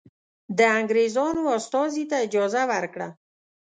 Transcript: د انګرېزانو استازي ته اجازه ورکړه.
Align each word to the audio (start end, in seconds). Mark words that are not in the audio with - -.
د 0.57 0.59
انګرېزانو 0.79 1.43
استازي 1.57 2.03
ته 2.09 2.15
اجازه 2.25 2.61
ورکړه. 2.71 3.07